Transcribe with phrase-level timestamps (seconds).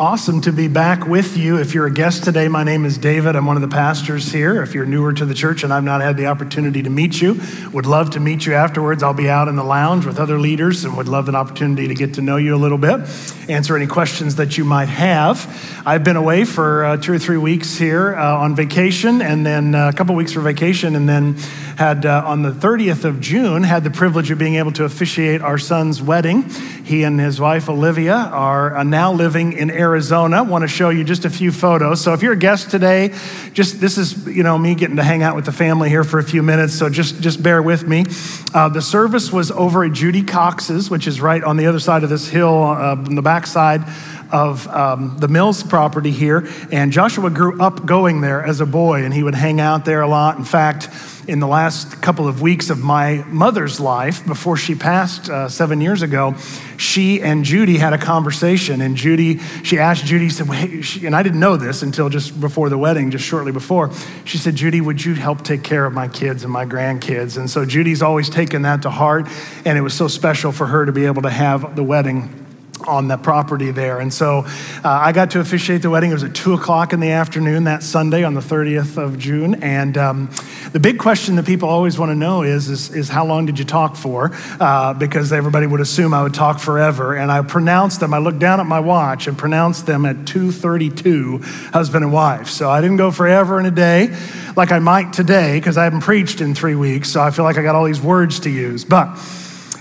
[0.00, 1.58] Awesome to be back with you.
[1.58, 3.34] If you're a guest today, my name is David.
[3.34, 4.62] I'm one of the pastors here.
[4.62, 7.40] If you're newer to the church and I've not had the opportunity to meet you,
[7.72, 9.02] would love to meet you afterwards.
[9.02, 11.94] I'll be out in the lounge with other leaders and would love an opportunity to
[11.94, 13.00] get to know you a little bit,
[13.48, 15.82] answer any questions that you might have.
[15.84, 19.74] I've been away for uh, two or three weeks here uh, on vacation and then
[19.74, 21.34] uh, a couple weeks for vacation and then
[21.78, 25.42] had uh, on the 30th of June had the privilege of being able to officiate
[25.42, 26.42] our son's wedding.
[26.82, 30.42] He and his wife Olivia are uh, now living in Arizona.
[30.42, 32.00] Want to show you just a few photos.
[32.00, 33.14] So if you're a guest today,
[33.52, 36.18] just this is you know me getting to hang out with the family here for
[36.18, 36.74] a few minutes.
[36.74, 38.06] So just just bear with me.
[38.52, 42.02] Uh, the service was over at Judy Cox's, which is right on the other side
[42.02, 43.84] of this hill, uh, on the backside
[44.30, 46.48] of um, the Mills property here.
[46.70, 50.00] And Joshua grew up going there as a boy, and he would hang out there
[50.00, 50.38] a lot.
[50.38, 50.88] In fact,
[51.28, 55.78] in the last couple of weeks of my mother's life, before she passed uh, seven
[55.80, 56.34] years ago,
[56.78, 58.80] she and Judy had a conversation.
[58.80, 62.78] And Judy, she asked Judy, said, and I didn't know this until just before the
[62.78, 63.90] wedding, just shortly before.
[64.24, 67.36] She said, Judy, would you help take care of my kids and my grandkids?
[67.36, 69.28] And so Judy's always taken that to heart.
[69.66, 72.46] And it was so special for her to be able to have the wedding
[72.88, 74.00] on the property there.
[74.00, 76.10] And so uh, I got to officiate the wedding.
[76.10, 79.62] It was at 2 o'clock in the afternoon that Sunday on the 30th of June.
[79.62, 80.30] And um,
[80.72, 83.58] the big question that people always want to know is, is, is how long did
[83.58, 84.30] you talk for?
[84.58, 87.14] Uh, because everybody would assume I would talk forever.
[87.14, 91.44] And I pronounced them, I looked down at my watch and pronounced them at 2.32,
[91.72, 92.48] husband and wife.
[92.48, 94.16] So I didn't go forever in a day
[94.56, 97.10] like I might today because I haven't preached in three weeks.
[97.10, 98.84] So I feel like I got all these words to use.
[98.84, 99.16] But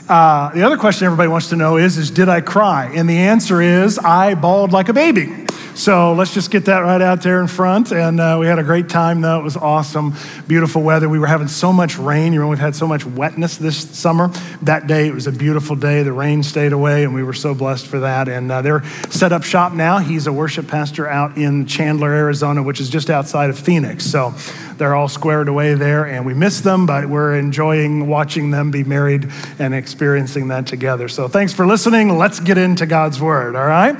[0.09, 2.91] uh, the other question everybody wants to know is, is did I cry?
[2.94, 5.47] And the answer is I bawled like a baby.
[5.77, 7.91] So let's just get that right out there in front.
[7.91, 9.40] And uh, we had a great time, though.
[9.40, 10.16] It was awesome,
[10.47, 11.07] beautiful weather.
[11.07, 12.34] We were having so much rain.
[12.34, 14.29] You know, we've had so much wetness this summer.
[14.63, 16.01] That day, it was a beautiful day.
[16.01, 18.28] The rain stayed away, and we were so blessed for that.
[18.28, 20.00] And uh, they're set up shop now.
[20.00, 24.03] He's a worship pastor out in Chandler, Arizona, which is just outside of Phoenix.
[24.03, 24.34] So
[24.77, 28.83] they're all squared away there, and we miss them, but we're enjoying watching them be
[28.83, 29.29] married
[29.59, 31.07] and experiencing that together.
[31.07, 32.17] So thanks for listening.
[32.17, 33.95] Let's get into God's Word, all right?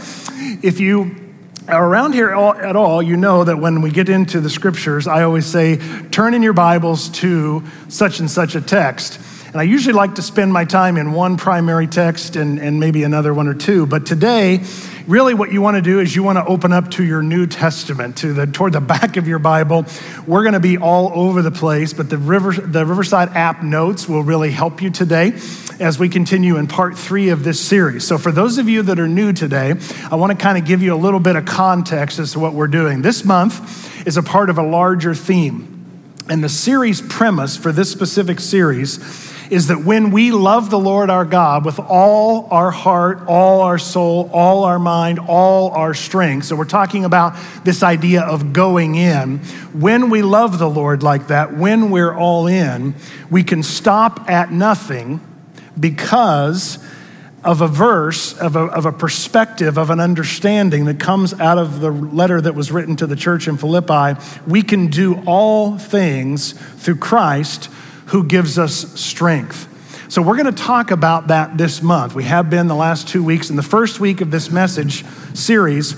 [0.63, 1.15] If you
[1.67, 5.23] are around here at all, you know that when we get into the scriptures, I
[5.23, 5.77] always say,
[6.11, 9.19] turn in your Bibles to such and such a text.
[9.47, 13.03] And I usually like to spend my time in one primary text and, and maybe
[13.03, 13.85] another one or two.
[13.85, 14.63] But today,
[15.08, 17.47] really what you want to do is you want to open up to your New
[17.47, 19.86] Testament, to the toward the back of your Bible.
[20.28, 24.07] We're going to be all over the place, but the River, the Riverside app notes
[24.07, 25.34] will really help you today
[25.80, 28.06] as we continue in part three of this series.
[28.06, 29.75] So, for those of you that are new today,
[30.12, 32.53] I want to kind of give you a little bit of context as to what
[32.53, 33.02] we're doing.
[33.02, 35.74] This month is a part of a larger theme.
[36.30, 38.97] And the series premise for this specific series
[39.50, 43.78] is that when we love the Lord our God with all our heart, all our
[43.78, 48.96] soul, all our mind, all our strength, so we're talking about this idea of going
[48.96, 49.40] in.
[49.74, 52.96] When we love the Lord like that, when we're all in,
[53.30, 55.22] we can stop at nothing
[55.80, 56.80] because
[57.44, 61.80] of a verse, of a, of a perspective, of an understanding that comes out of
[61.80, 64.19] the letter that was written to the church in Philippi.
[64.46, 67.69] We can do all things through Christ
[68.07, 69.73] who gives us strength.
[70.09, 72.16] So, we're going to talk about that this month.
[72.16, 73.50] We have been the last two weeks.
[73.50, 75.95] In the first week of this message series,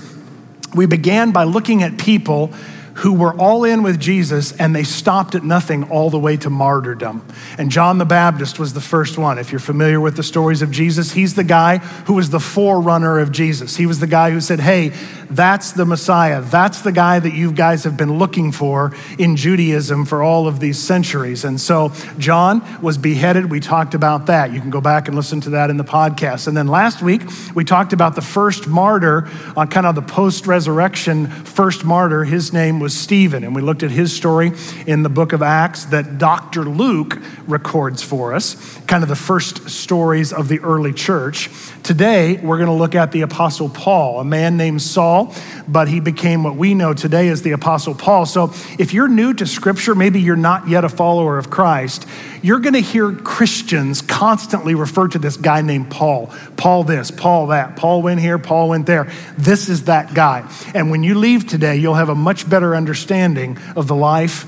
[0.74, 2.52] we began by looking at people
[3.00, 6.50] who were all in with Jesus and they stopped at nothing all the way to
[6.50, 7.26] martyrdom.
[7.56, 9.38] And John the Baptist was the first one.
[9.38, 13.18] If you're familiar with the stories of Jesus, he's the guy who was the forerunner
[13.18, 13.76] of Jesus.
[13.76, 14.92] He was the guy who said, Hey,
[15.30, 16.40] that's the Messiah.
[16.40, 20.60] That's the guy that you guys have been looking for in Judaism for all of
[20.60, 21.44] these centuries.
[21.44, 23.50] And so John was beheaded.
[23.50, 24.52] We talked about that.
[24.52, 26.48] You can go back and listen to that in the podcast.
[26.48, 27.22] And then last week,
[27.54, 32.24] we talked about the first martyr on kind of the post resurrection first martyr.
[32.24, 33.44] His name was Stephen.
[33.44, 34.52] And we looked at his story
[34.86, 36.64] in the book of Acts that Dr.
[36.64, 41.50] Luke records for us, kind of the first stories of the early church.
[41.82, 45.19] Today, we're going to look at the Apostle Paul, a man named Saul,
[45.66, 48.26] but he became what we know today as the Apostle Paul.
[48.26, 52.06] So if you're new to Scripture, maybe you're not yet a follower of Christ,
[52.42, 56.32] you're going to hear Christians constantly refer to this guy named Paul.
[56.56, 57.76] Paul this, Paul that.
[57.76, 59.12] Paul went here, Paul went there.
[59.36, 60.50] This is that guy.
[60.74, 64.46] And when you leave today, you'll have a much better understanding of the life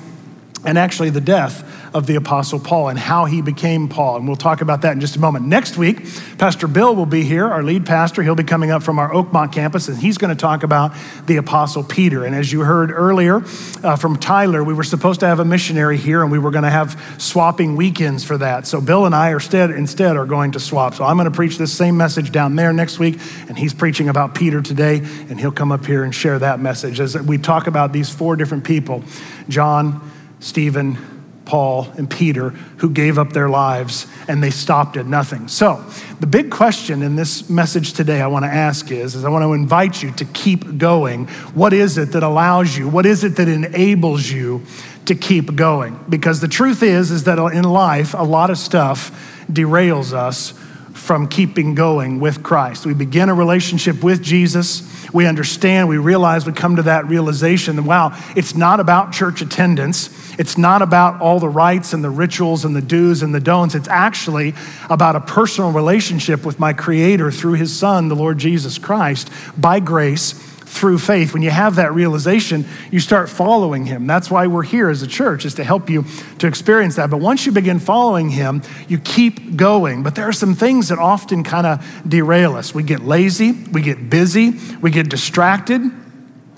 [0.64, 4.16] and actually the death of the Apostle Paul and how he became Paul.
[4.16, 5.46] And we'll talk about that in just a moment.
[5.46, 6.06] Next week,
[6.38, 8.22] Pastor Bill will be here, our lead pastor.
[8.22, 10.92] He'll be coming up from our Oakmont campus, and he's going to talk about
[11.26, 12.24] the Apostle Peter.
[12.24, 13.42] And as you heard earlier
[13.82, 16.64] uh, from Tyler, we were supposed to have a missionary here, and we were going
[16.64, 18.66] to have swapping weekends for that.
[18.66, 20.94] So Bill and I are instead, instead are going to swap.
[20.94, 23.18] So I'm going to preach this same message down there next week,
[23.48, 24.98] and he's preaching about Peter today,
[25.28, 28.36] and he'll come up here and share that message as we talk about these four
[28.36, 29.02] different people
[29.48, 30.00] John,
[30.42, 30.98] Stephen,
[31.44, 35.48] Paul, and Peter, who gave up their lives and they stopped at nothing.
[35.48, 35.84] So,
[36.20, 39.44] the big question in this message today I want to ask is, is I want
[39.44, 41.26] to invite you to keep going.
[41.54, 42.88] What is it that allows you?
[42.88, 44.62] What is it that enables you
[45.06, 45.98] to keep going?
[46.08, 49.10] Because the truth is, is that in life, a lot of stuff
[49.50, 50.54] derails us
[50.94, 52.86] from keeping going with Christ.
[52.86, 54.88] We begin a relationship with Jesus.
[55.12, 59.42] We understand, we realize, we come to that realization that, wow, it's not about church
[59.42, 60.38] attendance.
[60.38, 63.74] It's not about all the rites and the rituals and the do's and the don'ts.
[63.74, 64.54] It's actually
[64.88, 69.80] about a personal relationship with my Creator through His Son, the Lord Jesus Christ, by
[69.80, 71.34] grace through faith.
[71.34, 74.06] When you have that realization, you start following him.
[74.06, 76.06] That's why we're here as a church, is to help you
[76.38, 77.10] to experience that.
[77.10, 80.02] But once you begin following him, you keep going.
[80.02, 82.74] But there are some things that often kind of derail us.
[82.74, 85.82] We get lazy, we get busy, we get distracted.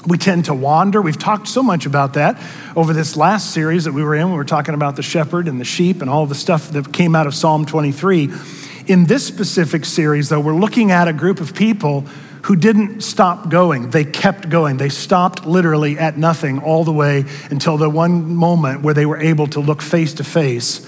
[0.07, 1.01] We tend to wander.
[1.01, 2.39] We've talked so much about that
[2.77, 4.31] over this last series that we were in.
[4.31, 7.17] We were talking about the shepherd and the sheep and all the stuff that came
[7.17, 8.31] out of Psalm 23.
[8.87, 12.05] In this specific series, though, we're looking at a group of people
[12.45, 13.89] who didn't stop going.
[13.89, 14.77] They kept going.
[14.77, 19.17] They stopped literally at nothing all the way until the one moment where they were
[19.17, 20.87] able to look face to face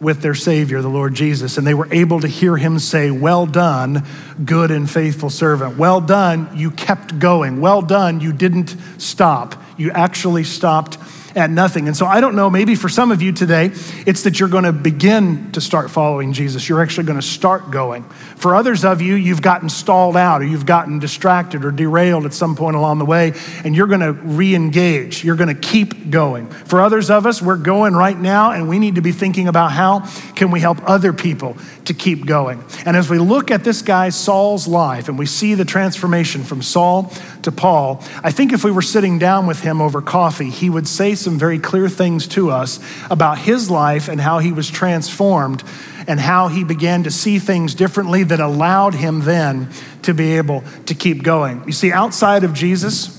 [0.00, 3.46] with their Savior, the Lord Jesus, and they were able to hear him say, Well
[3.46, 4.04] done,
[4.44, 5.76] good and faithful servant.
[5.76, 7.60] Well done, you kept going.
[7.60, 9.62] Well done, you didn't stop.
[9.76, 10.98] You actually stopped
[11.34, 11.86] at nothing.
[11.86, 13.70] And so I don't know, maybe for some of you today,
[14.06, 16.68] it's that you're going to begin to start following Jesus.
[16.68, 18.04] You're actually going to start going.
[18.36, 22.32] For others of you, you've gotten stalled out or you've gotten distracted or derailed at
[22.32, 23.34] some point along the way,
[23.64, 25.24] and you're going to re engage.
[25.24, 26.48] You're going to keep going.
[26.48, 29.72] For others of us, we're going right now, and we need to be thinking about
[29.72, 30.00] how
[30.34, 31.56] can we help other people
[31.86, 32.62] to keep going.
[32.84, 36.62] And as we look at this guy, Saul's life, and we see the transformation from
[36.62, 37.12] Saul
[37.42, 40.86] to Paul, I think if we were sitting down with him over coffee, he would
[40.86, 42.80] say some very clear things to us
[43.10, 45.64] about his life and how he was transformed
[46.06, 49.70] and how he began to see things differently that allowed him then
[50.02, 51.62] to be able to keep going.
[51.66, 53.16] You see, outside of Jesus,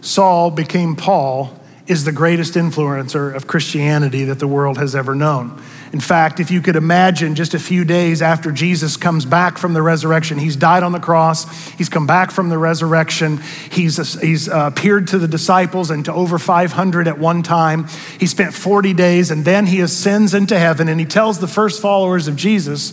[0.00, 5.62] Saul became Paul is the greatest influencer of Christianity that the world has ever known.
[5.96, 9.72] In fact, if you could imagine just a few days after Jesus comes back from
[9.72, 13.38] the resurrection, he's died on the cross, he's come back from the resurrection,
[13.72, 17.86] he's, he's uh, appeared to the disciples and to over 500 at one time.
[18.20, 21.80] He spent 40 days and then he ascends into heaven and he tells the first
[21.80, 22.92] followers of Jesus,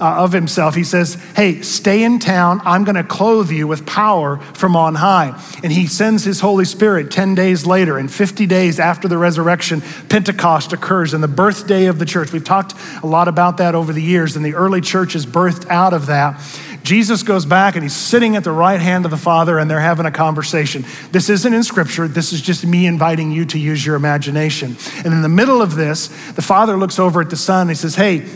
[0.00, 0.74] uh, of himself.
[0.74, 2.60] He says, Hey, stay in town.
[2.64, 5.40] I'm going to clothe you with power from on high.
[5.62, 9.82] And he sends his Holy Spirit 10 days later, and 50 days after the resurrection,
[10.08, 12.32] Pentecost occurs and the birthday of the church.
[12.32, 15.68] We've talked a lot about that over the years, and the early church is birthed
[15.68, 16.40] out of that.
[16.84, 19.78] Jesus goes back and he's sitting at the right hand of the Father and they're
[19.78, 20.86] having a conversation.
[21.12, 22.08] This isn't in Scripture.
[22.08, 24.74] This is just me inviting you to use your imagination.
[25.04, 27.74] And in the middle of this, the Father looks over at the Son and he
[27.74, 28.26] says, Hey,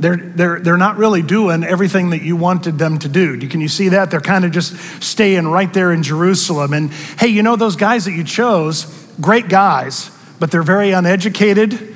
[0.00, 3.38] they're, they're, they're not really doing everything that you wanted them to do.
[3.48, 4.10] Can you see that?
[4.10, 6.72] They're kind of just staying right there in Jerusalem.
[6.72, 8.84] And hey, you know, those guys that you chose,
[9.20, 11.94] great guys, but they're very uneducated.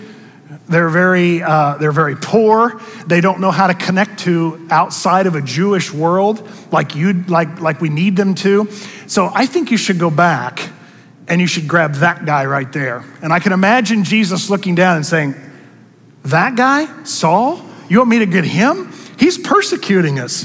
[0.69, 2.81] They're very, uh, they're very poor.
[3.07, 7.61] They don't know how to connect to outside of a Jewish world like, you like,
[7.61, 8.71] like we need them to.
[9.07, 10.71] So I think you should go back
[11.27, 13.03] and you should grab that guy right there.
[13.23, 15.35] And I can imagine Jesus looking down and saying,
[16.25, 17.71] That guy, Saul?
[17.89, 18.93] You want me to get him?
[19.19, 20.45] He's persecuting us.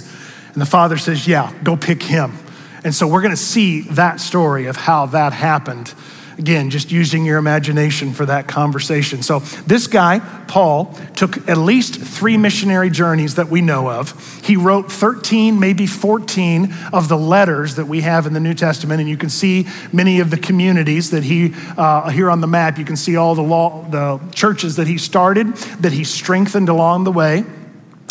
[0.53, 2.37] And the father says, Yeah, go pick him.
[2.83, 5.93] And so we're going to see that story of how that happened.
[6.39, 9.21] Again, just using your imagination for that conversation.
[9.21, 14.41] So, this guy, Paul, took at least three missionary journeys that we know of.
[14.45, 19.01] He wrote 13, maybe 14 of the letters that we have in the New Testament.
[19.01, 22.77] And you can see many of the communities that he, uh, here on the map,
[22.77, 27.03] you can see all the, law, the churches that he started, that he strengthened along
[27.03, 27.43] the way.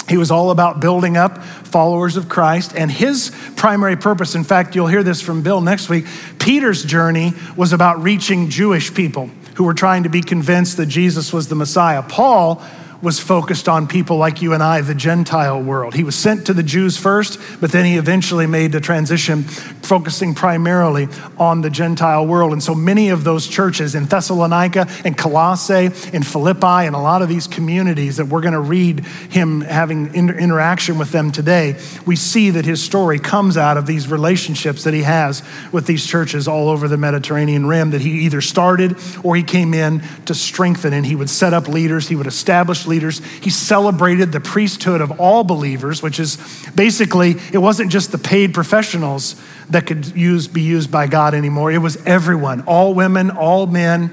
[0.08, 2.74] He was all about building up followers of Christ.
[2.74, 6.06] And his primary purpose, in fact, you'll hear this from Bill next week,
[6.38, 11.32] Peter's journey was about reaching Jewish people who were trying to be convinced that Jesus
[11.32, 12.02] was the Messiah.
[12.02, 12.62] Paul
[13.00, 15.94] was focused on people like you and I, the Gentile world.
[15.94, 20.34] He was sent to the Jews first, but then he eventually made the transition, focusing
[20.34, 21.06] primarily
[21.38, 22.52] on the Gentile world.
[22.52, 27.22] And so many of those churches in Thessalonica and Colossae, in Philippi, and a lot
[27.22, 31.78] of these communities that we're going to read him having inter- interaction with them today,
[32.04, 36.04] we see that his story comes out of these relationships that he has with these
[36.04, 40.34] churches all over the Mediterranean rim that he either started or he came in to
[40.34, 40.92] strengthen.
[40.92, 43.24] And he would set up leaders, he would establish leaders.
[43.42, 46.38] He celebrated the priesthood of all believers, which is
[46.74, 49.36] basically, it wasn't just the paid professionals
[49.70, 51.70] that could use, be used by God anymore.
[51.70, 54.12] It was everyone, all women, all men,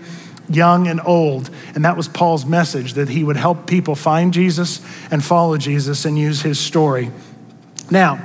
[0.49, 1.49] young and old.
[1.73, 6.05] And that was Paul's message that he would help people find Jesus and follow Jesus
[6.05, 7.09] and use his story.
[7.89, 8.23] Now,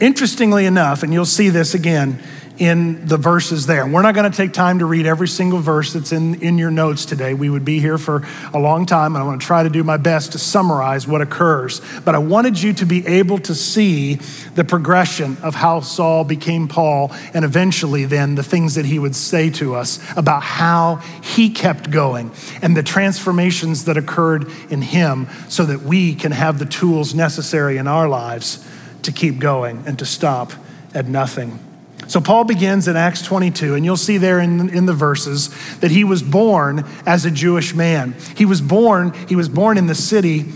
[0.00, 2.22] interestingly enough, and you'll see this again
[2.60, 3.86] in the verses there.
[3.86, 6.70] We're not going to take time to read every single verse that's in, in your
[6.70, 7.32] notes today.
[7.32, 9.82] We would be here for a long time, and I want to try to do
[9.82, 11.80] my best to summarize what occurs.
[12.04, 14.16] But I wanted you to be able to see
[14.56, 19.16] the progression of how Saul became Paul, and eventually then the things that he would
[19.16, 25.28] say to us about how he kept going and the transformations that occurred in him
[25.48, 28.62] so that we can have the tools necessary in our lives
[29.00, 30.52] to keep going and to stop
[30.92, 31.58] at nothing.
[32.06, 35.90] So Paul begins in Acts 22, and you'll see there in, in the verses that
[35.90, 38.14] he was born as a Jewish man.
[38.36, 40.46] He was born, he was born in the city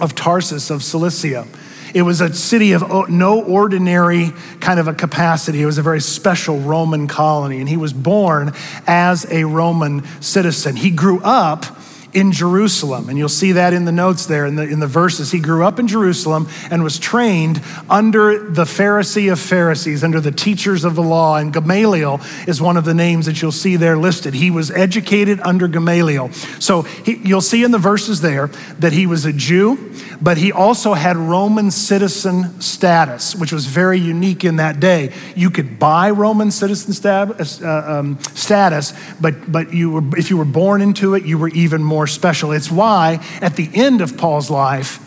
[0.00, 1.46] of Tarsus of Cilicia.
[1.94, 5.62] It was a city of no ordinary kind of a capacity.
[5.62, 8.52] It was a very special Roman colony, and he was born
[8.86, 10.76] as a Roman citizen.
[10.76, 11.64] He grew up
[12.12, 13.08] in Jerusalem.
[13.08, 15.30] And you'll see that in the notes there, in the, in the verses.
[15.30, 20.32] He grew up in Jerusalem and was trained under the Pharisee of Pharisees, under the
[20.32, 21.36] teachers of the law.
[21.36, 24.34] And Gamaliel is one of the names that you'll see there listed.
[24.34, 26.32] He was educated under Gamaliel.
[26.60, 28.48] So he, you'll see in the verses there
[28.78, 33.98] that he was a Jew, but he also had Roman citizen status, which was very
[33.98, 35.12] unique in that day.
[35.36, 40.36] You could buy Roman citizen status, uh, um, status but, but you were, if you
[40.36, 42.52] were born into it, you were even more special.
[42.52, 45.00] It's why at the end of Paul's life,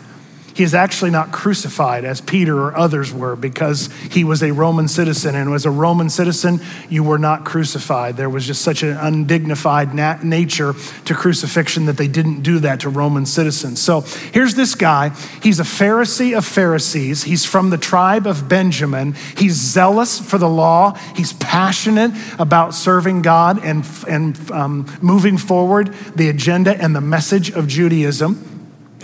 [0.54, 4.88] he is actually not crucified as Peter or others were because he was a Roman
[4.88, 5.34] citizen.
[5.34, 8.16] And as a Roman citizen, you were not crucified.
[8.16, 10.74] There was just such an undignified nat- nature
[11.06, 13.80] to crucifixion that they didn't do that to Roman citizens.
[13.80, 15.10] So here's this guy.
[15.42, 17.24] He's a Pharisee of Pharisees.
[17.24, 19.14] He's from the tribe of Benjamin.
[19.36, 20.94] He's zealous for the law.
[21.16, 27.50] He's passionate about serving God and, and um, moving forward the agenda and the message
[27.50, 28.61] of Judaism.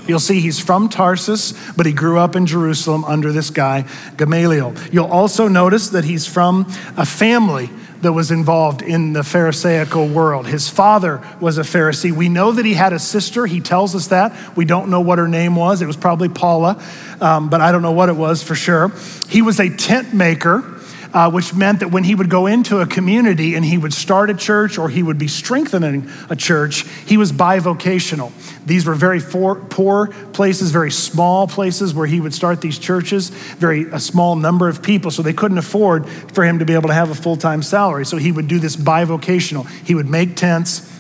[0.09, 3.85] You'll see he's from Tarsus, but he grew up in Jerusalem under this guy,
[4.17, 4.75] Gamaliel.
[4.91, 7.69] You'll also notice that he's from a family
[8.01, 10.47] that was involved in the Pharisaical world.
[10.47, 12.13] His father was a Pharisee.
[12.13, 13.45] We know that he had a sister.
[13.45, 14.57] He tells us that.
[14.57, 15.83] We don't know what her name was.
[15.83, 16.83] It was probably Paula,
[17.21, 18.93] um, but I don't know what it was for sure.
[19.29, 20.78] He was a tent maker
[21.19, 24.31] uh, which meant that when he would go into a community and he would start
[24.31, 28.31] a church or he would be strengthening a church, he was bivocational.
[28.65, 33.31] These were very for, poor places, very small places where he would start these churches,
[33.31, 36.87] very a small number of people, so they couldn't afford for him to be able
[36.87, 38.07] to have a full time salary.
[38.07, 39.69] So he would do this bivocational.
[39.85, 40.98] He would make tents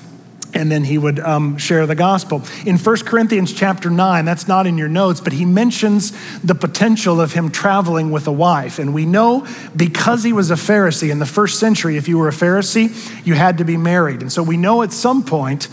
[0.55, 2.43] and then he would um, share the gospel.
[2.65, 7.21] In 1 Corinthians chapter 9, that's not in your notes, but he mentions the potential
[7.21, 8.79] of him traveling with a wife.
[8.79, 12.29] And we know because he was a Pharisee in the first century, if you were
[12.29, 14.23] a Pharisee, you had to be married.
[14.23, 15.69] And so we know at some point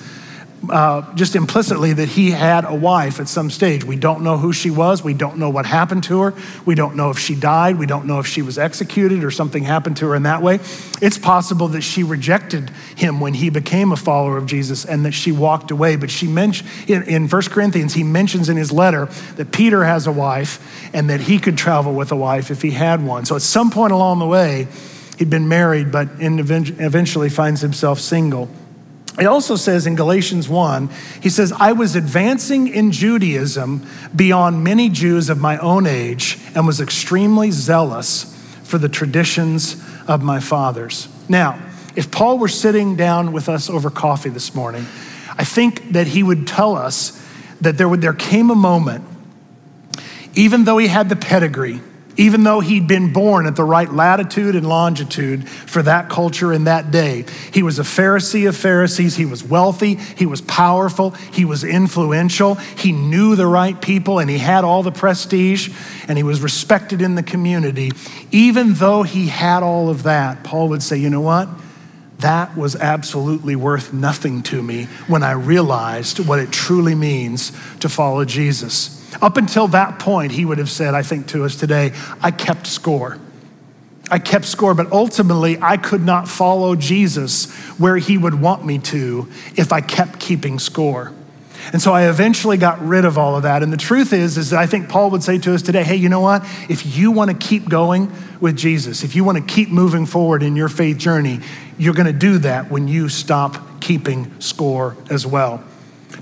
[0.69, 3.83] uh, just implicitly that he had a wife at some stage.
[3.83, 5.03] We don't know who she was.
[5.03, 6.33] We don't know what happened to her.
[6.65, 7.77] We don't know if she died.
[7.77, 10.55] We don't know if she was executed or something happened to her in that way.
[11.01, 15.11] It's possible that she rejected him when he became a follower of Jesus and that
[15.11, 15.97] she walked away.
[15.97, 20.07] But she mentioned in, in 1 Corinthians, he mentions in his letter that Peter has
[20.07, 23.25] a wife and that he could travel with a wife if he had one.
[23.25, 24.67] So at some point along the way,
[25.17, 28.49] he'd been married, but eventually finds himself single.
[29.17, 30.89] It also says in Galatians 1,
[31.21, 36.67] he says, I was advancing in Judaism beyond many Jews of my own age and
[36.67, 41.07] was extremely zealous for the traditions of my fathers.
[41.29, 41.61] Now,
[41.95, 44.85] if Paul were sitting down with us over coffee this morning,
[45.37, 47.21] I think that he would tell us
[47.61, 49.05] that there, would, there came a moment,
[50.33, 51.79] even though he had the pedigree,
[52.17, 56.65] even though he'd been born at the right latitude and longitude for that culture in
[56.65, 57.25] that day.
[57.53, 59.15] He was a Pharisee of Pharisees.
[59.15, 59.95] He was wealthy.
[59.95, 61.11] He was powerful.
[61.11, 62.55] He was influential.
[62.55, 65.69] He knew the right people and he had all the prestige
[66.07, 67.91] and he was respected in the community.
[68.31, 71.49] Even though he had all of that, Paul would say, you know what?
[72.19, 77.89] that was absolutely worth nothing to me when I realized what it truly means to
[77.89, 78.94] follow Jesus.
[79.21, 82.67] Up until that point, he would have said, I think to us today, I kept
[82.67, 83.19] score.
[84.09, 88.79] I kept score, but ultimately I could not follow Jesus where he would want me
[88.79, 91.11] to if I kept keeping score.
[91.73, 93.63] And so I eventually got rid of all of that.
[93.63, 95.95] And the truth is, is that I think Paul would say to us today, hey,
[95.95, 96.43] you know what?
[96.69, 100.43] If you want to keep going with Jesus, if you want to keep moving forward
[100.43, 101.39] in your faith journey,
[101.79, 105.63] you're going to do that when you stop keeping score as well.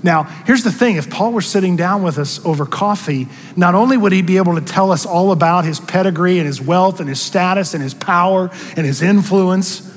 [0.02, 3.26] Now, here's the thing if Paul were sitting down with us over coffee,
[3.56, 6.60] not only would he be able to tell us all about his pedigree and his
[6.60, 9.90] wealth and his status and his power and his influence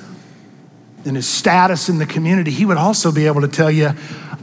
[1.06, 3.92] and his status in the community, he would also be able to tell you,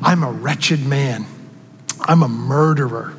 [0.03, 1.25] I'm a wretched man,
[2.01, 3.15] I'm a murderer.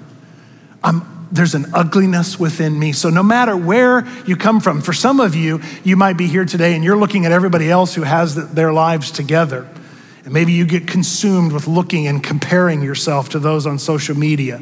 [0.83, 2.91] I'm, there's an ugliness within me.
[2.91, 6.45] So, no matter where you come from, for some of you, you might be here
[6.45, 9.67] today and you're looking at everybody else who has their lives together.
[10.25, 14.61] And maybe you get consumed with looking and comparing yourself to those on social media.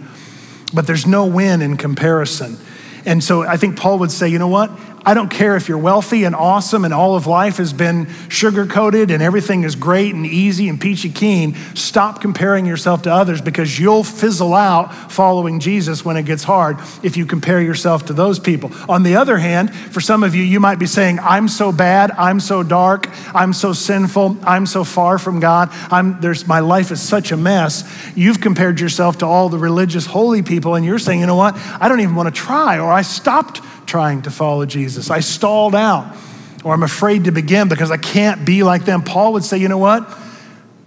[0.73, 2.57] But there's no win in comparison.
[3.05, 4.69] And so I think Paul would say, you know what?
[5.05, 8.65] I don't care if you're wealthy and awesome and all of life has been sugar
[8.65, 11.55] coated and everything is great and easy and peachy keen.
[11.75, 16.77] Stop comparing yourself to others because you'll fizzle out following Jesus when it gets hard
[17.03, 18.71] if you compare yourself to those people.
[18.87, 22.11] On the other hand, for some of you, you might be saying, I'm so bad,
[22.11, 26.91] I'm so dark, I'm so sinful, I'm so far from God, I'm, there's, my life
[26.91, 27.83] is such a mess.
[28.15, 31.55] You've compared yourself to all the religious holy people and you're saying, you know what?
[31.57, 33.61] I don't even want to try or I stopped
[33.93, 35.11] trying to follow Jesus.
[35.11, 36.17] I stalled out,
[36.63, 39.03] or I'm afraid to begin because I can't be like them.
[39.03, 40.17] Paul would say, you know what?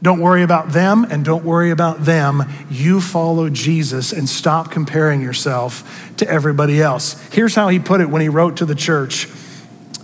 [0.02, 2.42] Don't worry about them and don't worry about them.
[2.68, 7.22] You follow Jesus and stop comparing yourself to everybody else.
[7.30, 9.28] Here's how he put it when he wrote to the church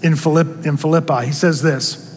[0.04, 1.26] in, Philipp, in Philippi.
[1.26, 2.09] He says this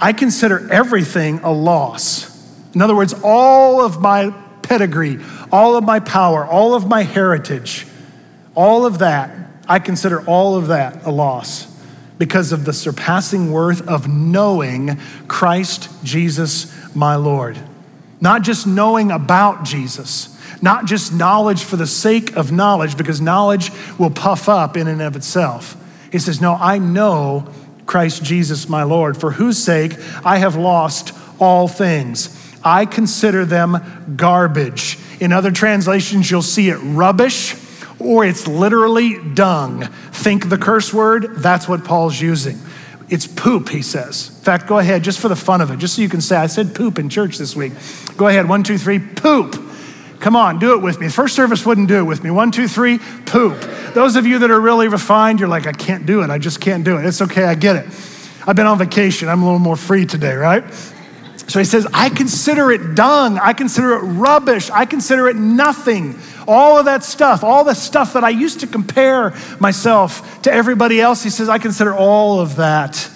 [0.00, 2.26] I consider everything a loss.
[2.74, 5.20] In other words, all of my pedigree,
[5.52, 7.86] all of my power, all of my heritage,
[8.56, 11.72] all of that I consider all of that a loss
[12.18, 17.58] because of the surpassing worth of knowing Christ Jesus, my Lord.
[18.20, 20.32] Not just knowing about Jesus,
[20.62, 25.02] not just knowledge for the sake of knowledge, because knowledge will puff up in and
[25.02, 25.76] of itself.
[26.10, 27.46] He says, No, I know
[27.84, 32.34] Christ Jesus, my Lord, for whose sake I have lost all things.
[32.64, 34.98] I consider them garbage.
[35.20, 37.54] In other translations, you'll see it rubbish
[37.98, 39.86] or it's literally dung.
[40.12, 42.58] Think the curse word, that's what Paul's using.
[43.08, 44.30] It's poop, he says.
[44.38, 46.36] In fact, go ahead, just for the fun of it, just so you can say,
[46.36, 47.72] I said poop in church this week.
[48.16, 49.62] Go ahead, one, two, three, poop.
[50.18, 51.08] Come on, do it with me.
[51.08, 52.30] First service wouldn't do it with me.
[52.30, 53.60] One, two, three, poop.
[53.94, 56.30] Those of you that are really refined, you're like, I can't do it.
[56.30, 57.04] I just can't do it.
[57.04, 57.86] It's okay, I get it.
[58.46, 59.28] I've been on vacation.
[59.28, 60.64] I'm a little more free today, right?
[61.48, 63.38] So he says, I consider it dung.
[63.38, 64.68] I consider it rubbish.
[64.70, 66.18] I consider it nothing.
[66.48, 71.00] All of that stuff, all the stuff that I used to compare myself to everybody
[71.00, 73.10] else, he says, I consider all of that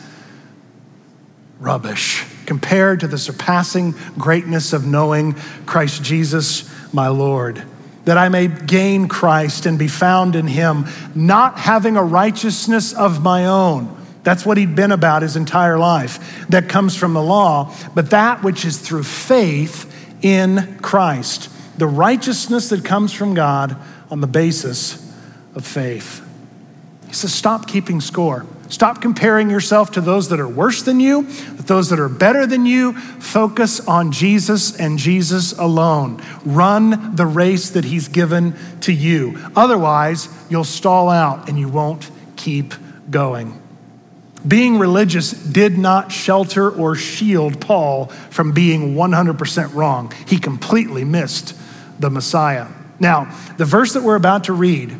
[1.58, 5.34] rubbish compared to the surpassing greatness of knowing
[5.66, 7.64] Christ Jesus, my Lord.
[8.04, 13.22] That I may gain Christ and be found in him, not having a righteousness of
[13.22, 16.46] my own that's what he'd been about his entire life.
[16.48, 19.86] That comes from the law, but that which is through faith
[20.22, 21.48] in Christ.
[21.78, 23.76] The righteousness that comes from God
[24.10, 24.96] on the basis
[25.54, 26.26] of faith.
[27.06, 28.46] He says, stop keeping score.
[28.68, 31.24] Stop comparing yourself to those that are worse than you,
[31.56, 32.92] those that are better than you.
[32.92, 36.22] Focus on Jesus and Jesus alone.
[36.44, 39.36] Run the race that He's given to you.
[39.56, 42.74] Otherwise, you'll stall out and you won't keep
[43.10, 43.59] going.
[44.46, 50.12] Being religious did not shelter or shield Paul from being 100% wrong.
[50.26, 51.54] He completely missed
[51.98, 52.66] the Messiah.
[52.98, 54.96] Now, the verse that we're about to read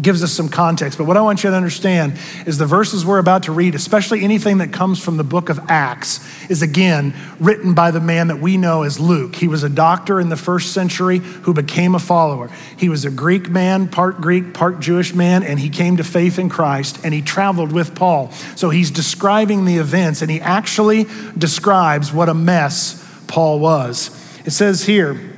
[0.00, 0.96] gives us some context.
[0.96, 4.22] But what I want you to understand is the verses we're about to read, especially
[4.22, 8.38] anything that comes from the book of Acts, is again written by the man that
[8.38, 9.36] we know as Luke.
[9.36, 12.48] He was a doctor in the first century who became a follower.
[12.76, 16.38] He was a Greek man, part Greek, part Jewish man, and he came to faith
[16.38, 18.30] in Christ and he traveled with Paul.
[18.56, 24.10] So he's describing the events and he actually describes what a mess Paul was.
[24.44, 25.31] It says here,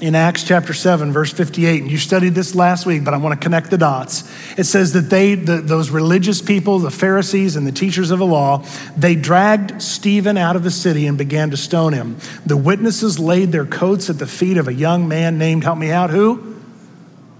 [0.00, 3.40] in Acts chapter 7, verse 58, and you studied this last week, but I want
[3.40, 4.24] to connect the dots.
[4.58, 8.26] It says that they, the, those religious people, the Pharisees and the teachers of the
[8.26, 8.64] law,
[8.96, 12.16] they dragged Stephen out of the city and began to stone him.
[12.44, 15.90] The witnesses laid their coats at the feet of a young man named, help me
[15.90, 16.56] out, who?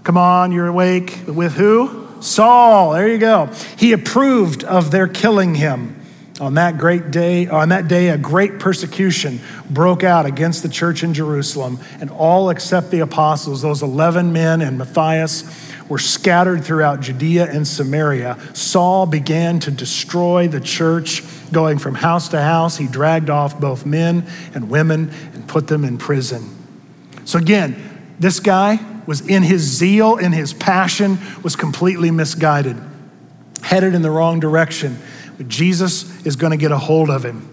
[0.03, 1.21] Come on, you're awake.
[1.27, 2.07] With who?
[2.21, 2.93] Saul.
[2.93, 3.47] There you go.
[3.77, 6.04] He approved of their killing him.
[6.41, 11.01] On that great day, on that day, a great persecution broke out against the church
[11.01, 15.43] in Jerusalem, and all except the apostles, those 11 men and Matthias,
[15.87, 18.37] were scattered throughout Judea and Samaria.
[18.53, 22.75] Saul began to destroy the church, going from house to house.
[22.75, 26.49] He dragged off both men and women and put them in prison.
[27.23, 32.75] So, again, this guy was in his zeal, in his passion, was completely misguided,
[33.61, 34.99] headed in the wrong direction.
[35.37, 37.49] But Jesus is going to get a hold of him.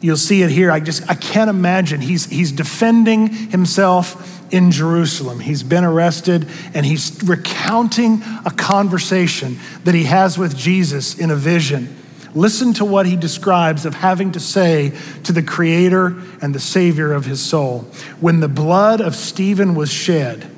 [0.00, 0.70] You'll see it here.
[0.70, 2.00] I just I can't imagine.
[2.00, 5.40] He's he's defending himself in Jerusalem.
[5.40, 11.36] He's been arrested and he's recounting a conversation that he has with Jesus in a
[11.36, 11.96] vision.
[12.34, 14.92] Listen to what he describes of having to say
[15.22, 17.80] to the creator and the savior of his soul.
[18.20, 20.50] When the blood of Stephen was shed,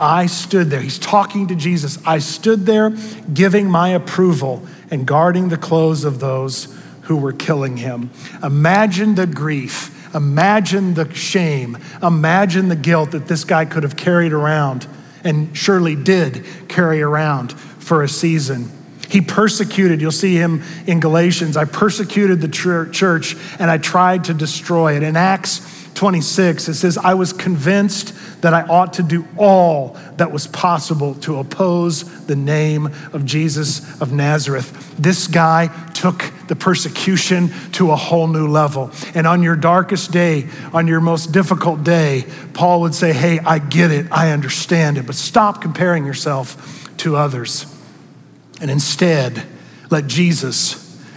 [0.00, 0.80] I stood there.
[0.80, 1.98] He's talking to Jesus.
[2.06, 2.96] I stood there
[3.32, 8.10] giving my approval and guarding the clothes of those who were killing him.
[8.42, 9.94] Imagine the grief.
[10.14, 11.78] Imagine the shame.
[12.02, 14.86] Imagine the guilt that this guy could have carried around
[15.24, 18.70] and surely did carry around for a season.
[19.08, 21.56] He persecuted, you'll see him in Galatians.
[21.56, 25.02] I persecuted the church and I tried to destroy it.
[25.02, 30.30] In Acts 26, it says, I was convinced that I ought to do all that
[30.30, 34.94] was possible to oppose the name of Jesus of Nazareth.
[34.96, 38.92] This guy took the persecution to a whole new level.
[39.16, 43.58] And on your darkest day, on your most difficult day, Paul would say, Hey, I
[43.58, 47.66] get it, I understand it, but stop comparing yourself to others.
[48.60, 49.42] And instead,
[49.90, 50.76] let Jesus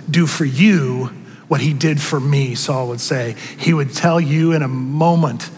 [0.09, 1.11] do for you
[1.51, 3.35] what he did for me, Saul would say.
[3.57, 5.49] He would tell you in a moment,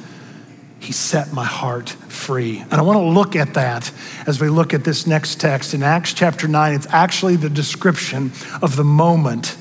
[0.79, 2.61] he set my heart free.
[2.61, 3.91] And I want to look at that
[4.25, 5.75] as we look at this next text.
[5.75, 9.55] In Acts chapter 9, it's actually the description of the moment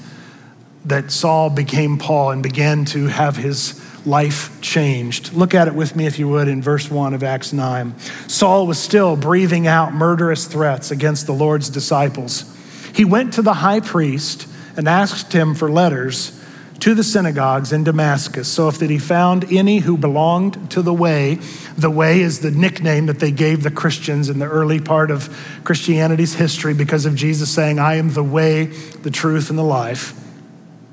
[0.86, 5.34] that Saul became Paul and began to have his life changed.
[5.34, 7.98] Look at it with me, if you would, in verse 1 of Acts 9.
[8.26, 12.50] Saul was still breathing out murderous threats against the Lord's disciples.
[12.94, 16.38] He went to the high priest and asked him for letters
[16.82, 20.92] to the synagogues in Damascus, so if that he found any who belonged to the
[20.92, 21.36] way.
[21.78, 25.28] The way is the nickname that they gave the Christians in the early part of
[25.62, 30.18] Christianity's history because of Jesus saying, I am the way, the truth, and the life.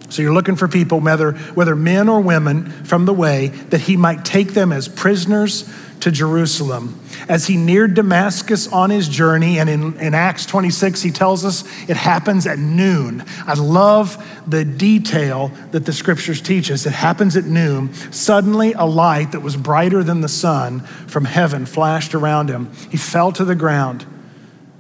[0.09, 3.97] So you're looking for people, whether, whether men or women, from the way, that he
[3.97, 5.67] might take them as prisoners
[6.01, 6.99] to Jerusalem.
[7.27, 11.63] As he neared Damascus on his journey, and in, in Acts 26, he tells us
[11.89, 13.23] it happens at noon.
[13.45, 16.85] I love the detail that the scriptures teach us.
[16.85, 17.93] It happens at noon.
[18.11, 22.71] Suddenly, a light that was brighter than the sun from heaven flashed around him.
[22.89, 24.05] He fell to the ground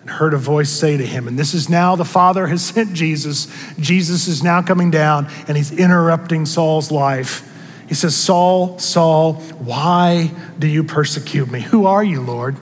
[0.01, 2.93] and heard a voice say to him, and this is now the Father has sent
[2.93, 3.47] Jesus.
[3.79, 7.45] Jesus is now coming down, and he's interrupting Saul's life.
[7.89, 11.59] He says, Saul, Saul, why do you persecute me?
[11.59, 12.55] Who are you, Lord?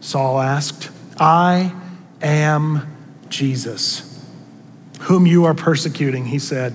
[0.00, 0.90] Saul asked.
[1.18, 1.74] I
[2.22, 2.86] am
[3.28, 4.24] Jesus,
[5.00, 6.72] whom you are persecuting, he said.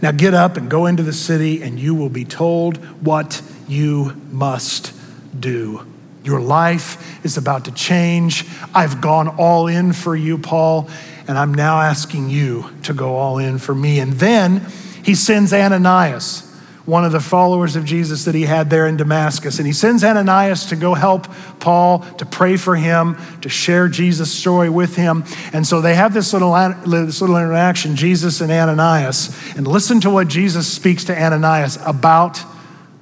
[0.00, 4.14] Now get up and go into the city, and you will be told what you
[4.30, 4.92] must
[5.38, 5.84] do.
[6.22, 8.44] Your life is about to change.
[8.72, 10.88] I've gone all in for you, Paul,
[11.26, 13.98] and I'm now asking you to go all in for me.
[13.98, 14.64] And then
[15.02, 16.47] he sends Ananias
[16.88, 19.58] one of the followers of Jesus that he had there in Damascus.
[19.58, 21.26] And he sends Ananias to go help
[21.60, 25.24] Paul, to pray for him, to share Jesus' story with him.
[25.52, 26.54] And so they have this little,
[26.86, 29.38] this little interaction, Jesus and Ananias.
[29.54, 32.42] And listen to what Jesus speaks to Ananias about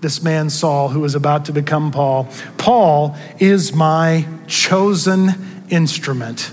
[0.00, 2.28] this man Saul, who is about to become Paul.
[2.58, 5.28] Paul is my chosen
[5.70, 6.50] instrument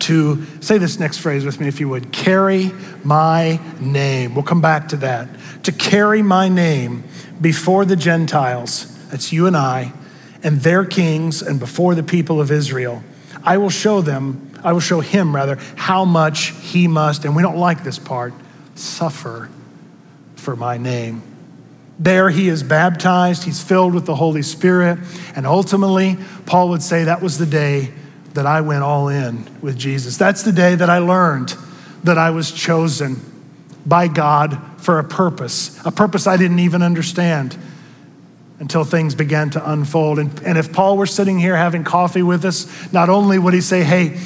[0.00, 2.70] to say this next phrase with me, if you would carry
[3.02, 4.34] my name.
[4.34, 5.28] We'll come back to that
[5.68, 7.04] to carry my name
[7.42, 9.92] before the Gentiles, that's you and I,
[10.42, 13.04] and their kings, and before the people of Israel.
[13.44, 17.42] I will show them, I will show him rather, how much he must, and we
[17.42, 18.32] don't like this part,
[18.76, 19.50] suffer
[20.36, 21.20] for my name.
[21.98, 24.98] There he is baptized, he's filled with the Holy Spirit,
[25.36, 27.92] and ultimately, Paul would say that was the day
[28.32, 30.16] that I went all in with Jesus.
[30.16, 31.54] That's the day that I learned
[32.04, 33.20] that I was chosen
[33.88, 37.56] by God for a purpose, a purpose I didn't even understand
[38.60, 40.18] until things began to unfold.
[40.18, 43.60] And, and if Paul were sitting here having coffee with us, not only would he
[43.60, 44.18] say, Hey,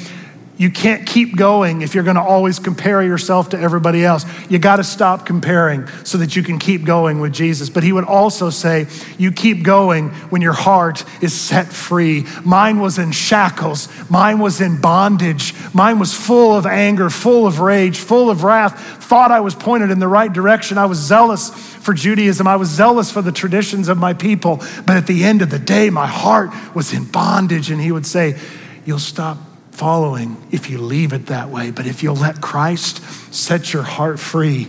[0.63, 4.25] You can't keep going if you're going to always compare yourself to everybody else.
[4.49, 7.69] You got to stop comparing so that you can keep going with Jesus.
[7.69, 12.25] But he would also say, You keep going when your heart is set free.
[12.45, 17.59] Mine was in shackles, mine was in bondage, mine was full of anger, full of
[17.59, 20.77] rage, full of wrath, thought I was pointed in the right direction.
[20.77, 24.61] I was zealous for Judaism, I was zealous for the traditions of my people.
[24.85, 27.69] But at the end of the day, my heart was in bondage.
[27.69, 28.39] And he would say,
[28.85, 29.37] You'll stop
[29.73, 31.71] following if you leave it that way.
[31.71, 34.67] But if you'll let Christ set your heart free,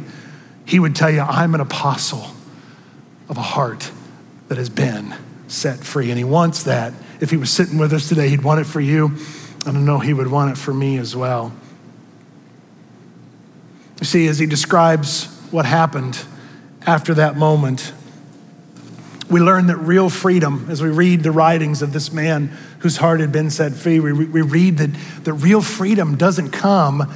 [0.66, 2.26] He would tell you, I'm an apostle
[3.28, 3.90] of a heart
[4.48, 5.14] that has been
[5.46, 6.10] set free.
[6.10, 6.94] And He wants that.
[7.20, 9.16] If He was sitting with us today, He'd want it for you.
[9.66, 11.52] And I know He would want it for me as well.
[14.00, 16.18] You see, as He describes what happened
[16.86, 17.92] after that moment,
[19.30, 22.48] we learn that real freedom, as we read the writings of this man
[22.80, 24.90] whose heart had been set free, we, we read that
[25.24, 27.12] the real freedom doesn't come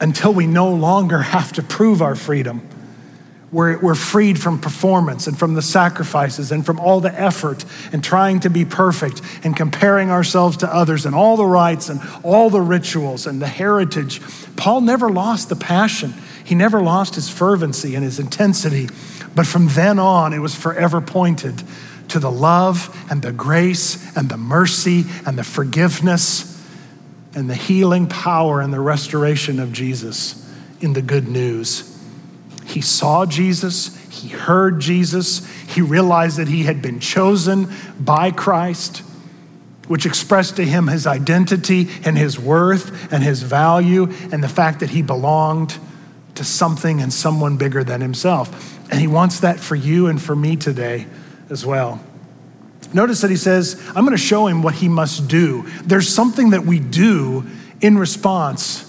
[0.00, 2.68] until we no longer have to prove our freedom.
[3.50, 8.02] We're, we're freed from performance and from the sacrifices and from all the effort and
[8.02, 12.48] trying to be perfect and comparing ourselves to others and all the rites and all
[12.48, 14.22] the rituals and the heritage.
[14.56, 16.14] Paul never lost the passion.
[16.44, 18.88] He never lost his fervency and his intensity
[19.34, 21.62] but from then on, it was forever pointed
[22.08, 26.48] to the love and the grace and the mercy and the forgiveness
[27.34, 30.38] and the healing power and the restoration of Jesus
[30.80, 31.88] in the good news.
[32.66, 37.68] He saw Jesus, he heard Jesus, he realized that he had been chosen
[37.98, 38.98] by Christ,
[39.88, 44.80] which expressed to him his identity and his worth and his value and the fact
[44.80, 45.78] that he belonged
[46.34, 48.78] to something and someone bigger than himself.
[48.90, 51.06] And he wants that for you and for me today
[51.50, 52.02] as well.
[52.94, 55.64] Notice that he says, I'm going to show him what he must do.
[55.84, 57.46] There's something that we do
[57.80, 58.88] in response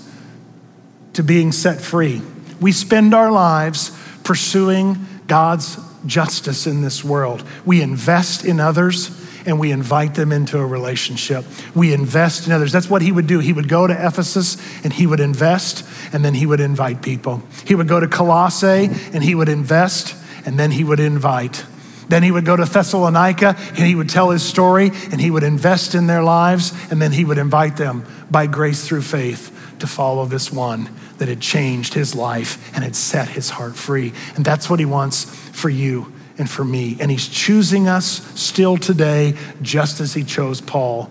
[1.14, 2.22] to being set free.
[2.60, 7.44] We spend our lives pursuing God's justice in this world.
[7.66, 9.10] We invest in others
[9.46, 11.46] and we invite them into a relationship.
[11.76, 12.72] We invest in others.
[12.72, 13.40] That's what he would do.
[13.40, 17.44] He would go to Ephesus and he would invest and then he would invite people.
[17.66, 21.66] He would go to Colossae and he would invest and then he would invite.
[22.10, 25.44] Then he would go to Thessalonica and he would tell his story and he would
[25.44, 29.88] invest in their lives and then he would invite them by grace through faith to
[29.88, 34.14] follow this one that had changed his life and had set his heart free.
[34.36, 36.98] And that's what he wants for you and for me.
[37.00, 38.06] And he's choosing us
[38.40, 41.10] still today, just as he chose Paul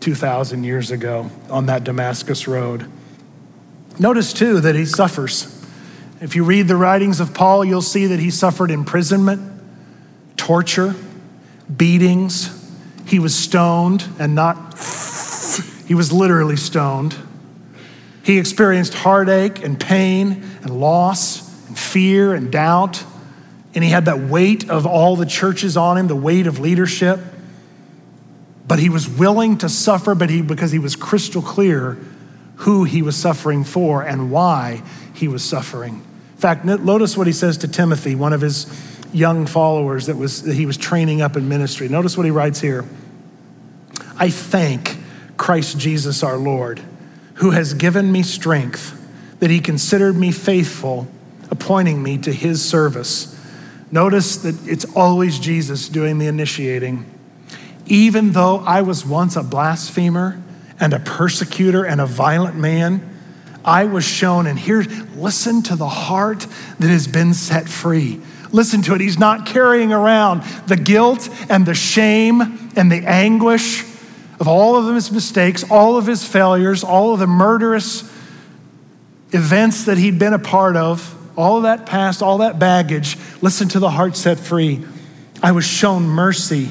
[0.00, 2.90] 2,000 years ago on that Damascus road.
[3.98, 5.50] Notice too that he suffers.
[6.20, 9.62] If you read the writings of Paul, you'll see that he suffered imprisonment,
[10.36, 10.94] torture,
[11.74, 12.50] beatings.
[13.06, 14.56] He was stoned and not,
[15.86, 17.14] he was literally stoned.
[18.24, 23.04] He experienced heartache and pain and loss and fear and doubt.
[23.74, 27.20] And he had that weight of all the churches on him, the weight of leadership.
[28.66, 31.98] But he was willing to suffer, but he, because he was crystal clear
[32.56, 34.82] who he was suffering for and why
[35.12, 35.94] he was suffering.
[36.34, 38.66] In fact, notice what he says to Timothy, one of his
[39.12, 41.88] young followers that, was, that he was training up in ministry.
[41.88, 42.84] Notice what he writes here
[44.16, 44.96] I thank
[45.36, 46.80] Christ Jesus our Lord,
[47.34, 49.00] who has given me strength,
[49.40, 51.06] that he considered me faithful,
[51.50, 53.30] appointing me to his service.
[53.90, 57.04] Notice that it's always Jesus doing the initiating.
[57.86, 60.42] Even though I was once a blasphemer,
[60.80, 63.10] and a persecutor and a violent man.
[63.64, 64.84] I was shown, and here,
[65.16, 66.46] listen to the heart
[66.78, 68.20] that has been set free.
[68.52, 69.00] Listen to it.
[69.00, 73.84] He's not carrying around the guilt and the shame and the anguish
[74.40, 78.02] of all of his mistakes, all of his failures, all of the murderous
[79.32, 83.16] events that he'd been a part of, all of that past, all that baggage.
[83.40, 84.84] Listen to the heart set free.
[85.42, 86.70] I was shown mercy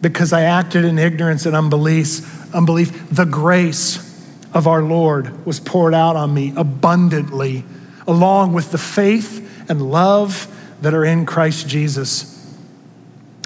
[0.00, 3.98] because I acted in ignorance and unbelief unbelief, the grace
[4.52, 7.64] of our Lord was poured out on me abundantly,
[8.06, 12.32] along with the faith and love that are in Christ Jesus.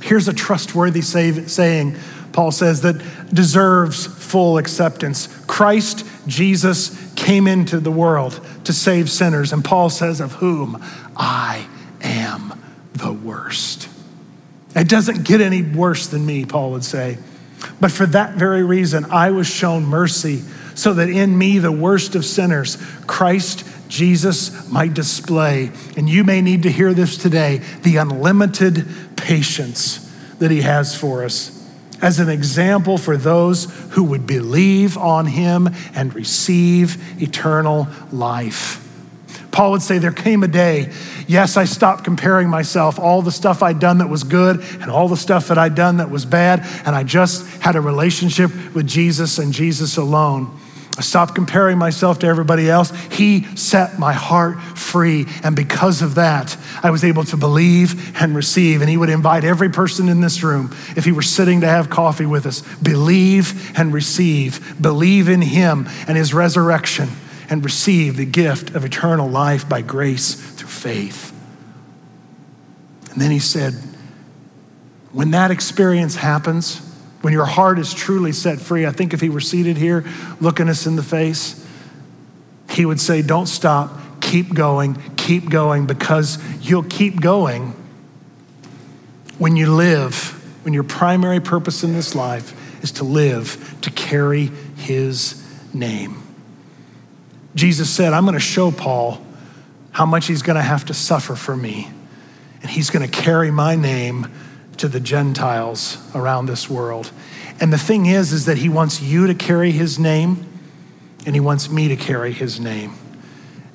[0.03, 1.97] Here's a trustworthy saying,
[2.33, 5.27] Paul says, that deserves full acceptance.
[5.47, 10.83] Christ Jesus came into the world to save sinners, and Paul says, of whom
[11.17, 11.67] I
[12.01, 12.63] am
[12.93, 13.89] the worst.
[14.75, 17.19] It doesn't get any worse than me, Paul would say.
[17.81, 20.43] But for that very reason, I was shown mercy
[20.75, 25.73] so that in me, the worst of sinners, Christ Jesus might display.
[25.97, 31.25] And you may need to hear this today the unlimited patience that he has for
[31.25, 31.60] us.
[32.03, 38.87] As an example for those who would believe on him and receive eternal life.
[39.51, 40.93] Paul would say, There came a day,
[41.27, 45.09] yes, I stopped comparing myself, all the stuff I'd done that was good and all
[45.09, 48.87] the stuff that I'd done that was bad, and I just had a relationship with
[48.87, 50.59] Jesus and Jesus alone.
[51.01, 52.91] I stopped comparing myself to everybody else.
[53.11, 55.25] He set my heart free.
[55.43, 58.83] And because of that, I was able to believe and receive.
[58.83, 61.89] And He would invite every person in this room, if He were sitting to have
[61.89, 64.77] coffee with us, believe and receive.
[64.79, 67.09] Believe in Him and His resurrection
[67.49, 71.33] and receive the gift of eternal life by grace through faith.
[73.11, 73.73] And then He said,
[75.13, 76.90] when that experience happens,
[77.21, 80.05] when your heart is truly set free, I think if he were seated here
[80.41, 81.67] looking us in the face,
[82.71, 87.75] he would say, Don't stop, keep going, keep going, because you'll keep going
[89.39, 90.15] when you live,
[90.65, 96.23] when your primary purpose in this life is to live, to carry his name.
[97.55, 99.25] Jesus said, I'm going to show Paul
[99.91, 101.91] how much he's going to have to suffer for me,
[102.63, 104.31] and he's going to carry my name
[104.81, 107.11] to the Gentiles around this world.
[107.61, 110.47] And the thing is, is that he wants you to carry his name,
[111.27, 112.95] and he wants me to carry his name.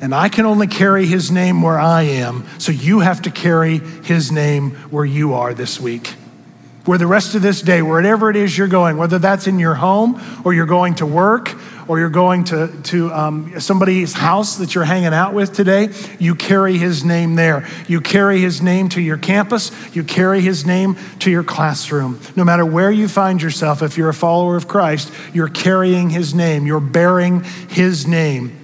[0.02, 3.78] And I can only carry his name where I am, so you have to carry
[3.78, 6.14] his name where you are this week
[6.86, 9.74] where the rest of this day, wherever it is you're going, whether that's in your
[9.74, 11.50] home or you're going to work
[11.88, 16.36] or you're going to, to um, somebody's house that you're hanging out with today, you
[16.36, 17.68] carry his name there.
[17.88, 22.20] You carry his name to your campus, you carry his name to your classroom.
[22.36, 26.34] No matter where you find yourself, if you're a follower of Christ, you're carrying his
[26.34, 28.58] name, you're bearing his name.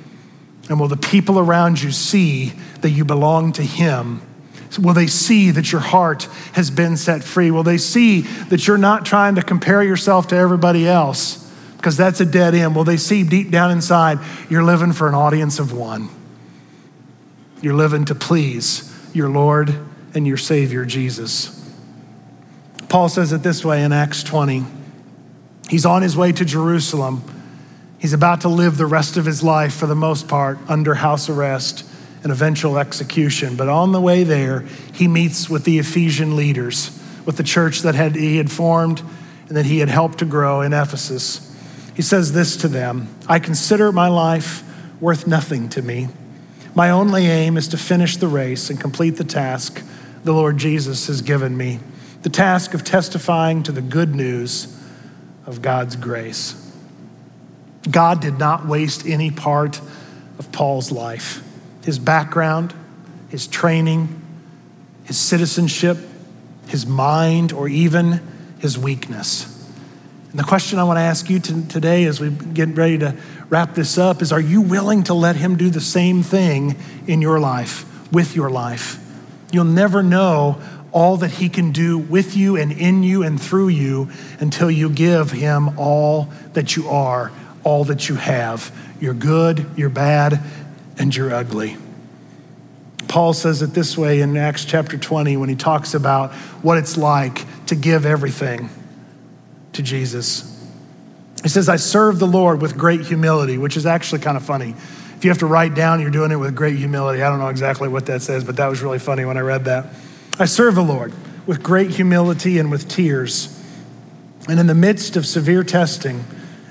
[0.69, 4.21] And will the people around you see that you belong to him?
[4.79, 7.51] Will they see that your heart has been set free?
[7.51, 11.51] Will they see that you're not trying to compare yourself to everybody else?
[11.82, 12.76] Because that's a dead end.
[12.76, 14.20] Well, they see deep down inside
[14.52, 16.10] you're living for an audience of one?
[17.60, 19.76] You're living to please your Lord
[20.13, 21.58] and your Savior, Jesus.
[22.88, 24.63] Paul says it this way in Acts 20.
[25.70, 27.24] He's on his way to Jerusalem.
[27.98, 31.30] He's about to live the rest of his life, for the most part, under house
[31.30, 31.84] arrest
[32.22, 33.56] and eventual execution.
[33.56, 37.96] But on the way there, he meets with the Ephesian leaders, with the church that
[37.96, 39.02] had, he had formed
[39.48, 41.48] and that he had helped to grow in Ephesus.
[41.95, 44.63] He says this to them I consider my life
[44.99, 46.10] worth nothing to me.
[46.73, 49.84] My only aim is to finish the race and complete the task
[50.23, 51.80] the Lord Jesus has given me
[52.21, 54.77] the task of testifying to the good news
[55.45, 56.56] of God's grace.
[57.89, 59.82] God did not waste any part
[60.38, 61.43] of Paul's life
[61.84, 62.75] his background,
[63.30, 64.21] his training,
[65.04, 65.97] his citizenship,
[66.67, 68.21] his mind, or even
[68.60, 69.51] his weakness.
[70.32, 73.15] And the question I want to ask you to, today as we get ready to
[73.50, 77.22] wrap this up is Are you willing to let him do the same thing in
[77.22, 78.98] your life, with your life?
[79.52, 80.62] You'll never know
[80.94, 84.89] all that he can do with you and in you and through you until you
[84.89, 87.32] give him all that you are,
[87.65, 88.74] all that you have.
[89.02, 90.39] You're good, you're bad,
[90.98, 91.76] and you're ugly.
[93.10, 96.96] Paul says it this way in Acts chapter 20 when he talks about what it's
[96.96, 98.70] like to give everything
[99.73, 100.47] to Jesus.
[101.43, 104.75] He says, I serve the Lord with great humility, which is actually kind of funny.
[105.15, 107.21] If you have to write down, you're doing it with great humility.
[107.21, 109.65] I don't know exactly what that says, but that was really funny when I read
[109.65, 109.88] that.
[110.39, 111.13] I serve the Lord
[111.47, 113.57] with great humility and with tears.
[114.47, 116.23] And in the midst of severe testing,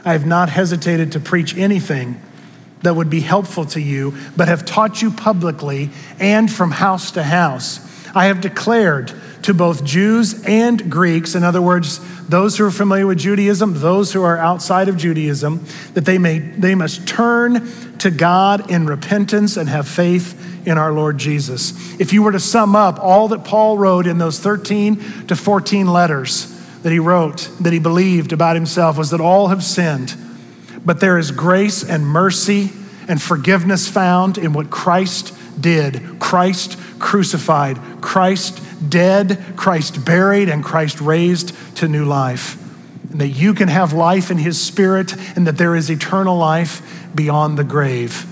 [0.04, 2.20] I have not hesitated to preach anything
[2.82, 7.22] that would be helpful to you, but have taught you publicly and from house to
[7.22, 7.80] house.
[8.14, 9.12] I have declared
[9.50, 14.12] to both Jews and Greeks, in other words, those who are familiar with Judaism, those
[14.12, 19.56] who are outside of Judaism, that they, may, they must turn to God in repentance
[19.56, 21.98] and have faith in our Lord Jesus.
[22.00, 25.86] If you were to sum up all that Paul wrote in those 13 to 14
[25.86, 26.46] letters
[26.82, 30.14] that he wrote, that he believed about himself, was that all have sinned
[30.84, 32.70] but there is grace and mercy
[33.08, 36.18] and forgiveness found in what Christ did.
[36.18, 42.56] Christ crucified, Christ dead, Christ buried, and Christ raised to new life.
[43.10, 47.08] And that you can have life in His Spirit and that there is eternal life
[47.14, 48.26] beyond the grave.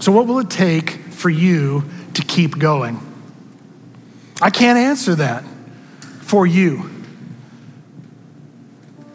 [0.00, 1.84] So, what will it take for you
[2.14, 3.00] to keep going?
[4.40, 5.44] I can't answer that
[6.20, 6.90] for you.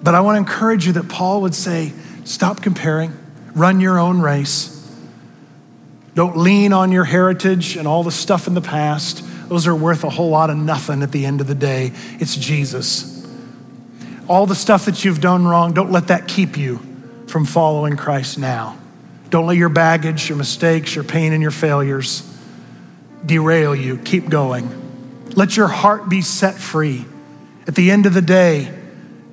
[0.01, 1.91] But I want to encourage you that Paul would say,
[2.23, 3.11] stop comparing,
[3.53, 4.76] run your own race.
[6.17, 9.23] Don't lean on your heritage and all the stuff in the past.
[9.49, 11.91] those are worth a whole lot of nothing at the end of the day.
[12.19, 13.23] It's Jesus.
[14.27, 16.79] All the stuff that you've done wrong, don't let that keep you
[17.27, 18.79] from following Christ now.
[19.29, 22.27] Don't let your baggage, your mistakes, your pain, and your failures
[23.23, 23.99] derail you.
[23.99, 25.29] Keep going.
[25.35, 27.05] Let your heart be set free.
[27.67, 28.75] At the end of the day,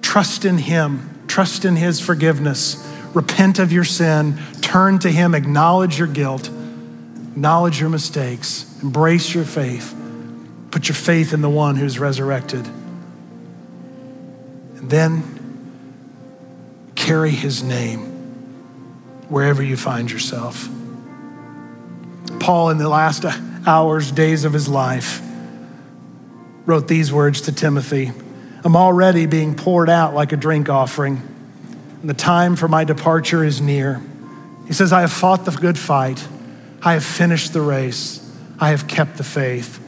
[0.03, 5.99] trust in Him, trust in His forgiveness, repent of your sin, turn to Him, acknowledge
[5.99, 6.51] your guilt,
[7.35, 9.93] acknowledge your mistakes, embrace your faith,
[10.71, 12.65] put your faith in the one who's resurrected.
[14.77, 15.25] And then
[16.95, 17.99] carry His name
[19.29, 20.69] wherever you find yourself.
[22.39, 23.25] Paul, in the last
[23.67, 25.21] hours, days of his life,
[26.67, 28.13] wrote these words to Timothy
[28.63, 31.21] I'm already being poured out like a drink offering,
[32.01, 34.01] and the time for my departure is near.
[34.69, 36.27] He says, I have fought the good fight,
[36.85, 38.21] I have finished the race,
[38.61, 39.81] I have kept the faith.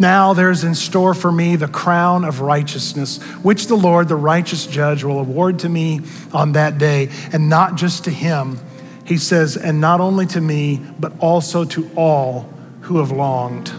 [0.00, 4.66] Now there's in store for me the crown of righteousness, which the Lord, the righteous
[4.66, 6.00] judge, will award to me
[6.32, 8.60] on that day, and not just to him.
[9.04, 12.42] He says, and not only to me, but also to all
[12.82, 13.72] who have longed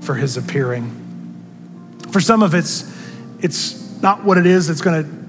[0.00, 1.00] for his appearing.
[2.10, 2.90] For some of it's
[3.40, 5.23] it's not what it is that's going to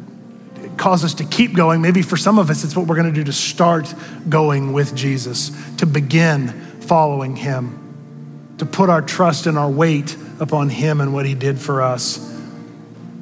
[0.78, 1.82] cause us to keep going.
[1.82, 3.93] Maybe for some of us, it's what we're going to do to start
[4.30, 6.49] going with Jesus, to begin
[6.82, 11.59] following him, to put our trust and our weight upon him and what he did
[11.59, 12.19] for us.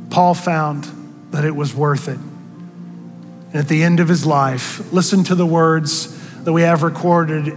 [0.09, 0.85] Paul found
[1.31, 2.17] that it was worth it.
[2.17, 7.55] And at the end of his life, listen to the words that we have recorded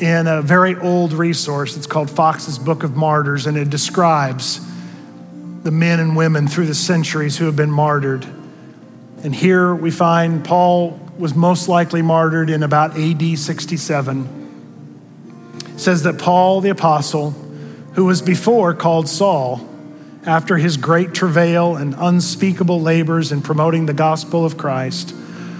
[0.00, 1.76] in a very old resource.
[1.76, 4.60] It's called Foxe's Book of Martyrs, and it describes
[5.62, 8.26] the men and women through the centuries who have been martyred.
[9.24, 14.28] And here we find Paul was most likely martyred in about AD 67.
[15.74, 17.30] It says that Paul the apostle,
[17.94, 19.68] who was before called Saul,
[20.24, 25.14] after his great travail and unspeakable labors in promoting the gospel of Christ,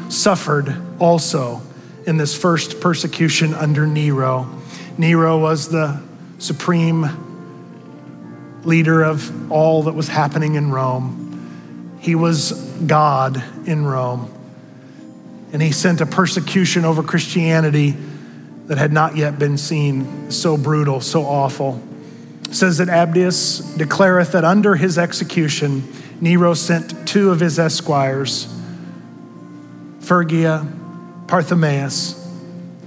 [0.08, 1.60] suffered also
[2.06, 4.48] in this first persecution under Nero.
[4.96, 6.00] Nero was the
[6.38, 7.06] supreme
[8.64, 11.27] leader of all that was happening in Rome.
[12.00, 12.52] He was
[12.86, 14.34] God in Rome.
[15.52, 17.96] And he sent a persecution over Christianity
[18.66, 21.82] that had not yet been seen, so brutal, so awful.
[22.44, 25.90] It says that Abdias declareth that under his execution,
[26.20, 28.54] Nero sent two of his esquires,
[30.00, 30.66] Phrygia,
[31.26, 32.14] Parthenius,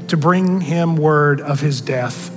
[0.07, 2.29] to bring him word of his death.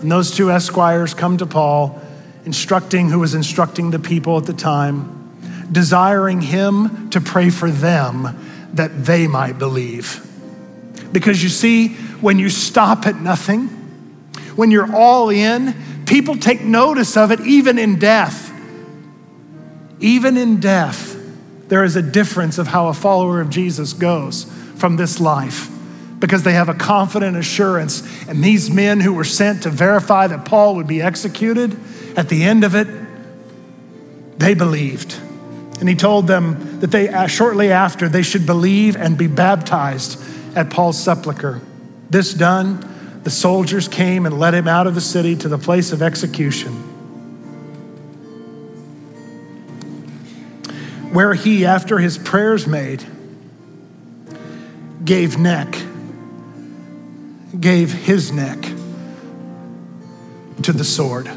[0.00, 2.00] And those two esquires come to Paul
[2.44, 5.21] instructing who was instructing the people at the time,
[5.70, 8.38] desiring him to pray for them
[8.74, 10.28] that they might believe.
[11.12, 11.88] Because you see,
[12.20, 13.68] when you stop at nothing,
[14.56, 15.74] when you're all in,
[16.06, 18.50] people take notice of it even in death.
[20.00, 21.16] Even in death,
[21.68, 24.44] there is a difference of how a follower of Jesus goes
[24.76, 25.68] from this life
[26.18, 28.02] because they have a confident assurance.
[28.28, 31.76] And these men who were sent to verify that Paul would be executed,
[32.16, 32.88] at the end of it,
[34.38, 35.18] they believed.
[35.82, 40.16] And he told them that they, uh, shortly after, they should believe and be baptized
[40.54, 41.60] at Paul's sepulchre.
[42.08, 45.90] This done, the soldiers came and led him out of the city to the place
[45.90, 46.72] of execution,
[51.12, 53.04] where he, after his prayers made,
[55.04, 55.82] gave neck,
[57.58, 58.62] gave his neck
[60.62, 61.28] to the sword.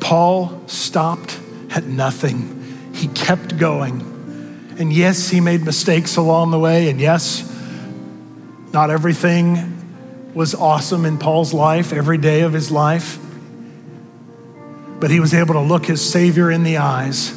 [0.00, 1.40] Paul stopped
[1.74, 2.92] at nothing.
[2.94, 4.00] He kept going.
[4.78, 6.88] And yes, he made mistakes along the way.
[6.88, 7.50] And yes,
[8.72, 13.18] not everything was awesome in Paul's life every day of his life.
[15.00, 17.30] But he was able to look his Savior in the eyes.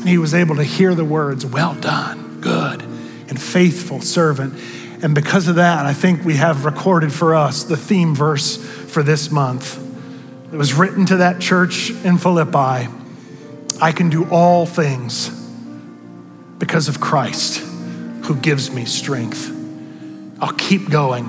[0.00, 2.82] And he was able to hear the words, Well done, good
[3.28, 4.54] and faithful servant.
[5.02, 9.02] And because of that, I think we have recorded for us the theme verse for
[9.02, 9.85] this month.
[10.52, 12.88] It was written to that church in Philippi
[13.78, 15.28] I can do all things
[16.58, 17.58] because of Christ
[18.24, 19.52] who gives me strength.
[20.40, 21.26] I'll keep going.